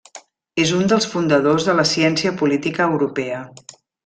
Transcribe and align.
És 0.63 0.71
un 0.77 0.87
dels 0.93 1.05
fundadors 1.11 1.67
de 1.69 1.77
la 1.81 1.85
ciència 1.91 2.33
política 2.43 2.89
europea. 2.95 3.45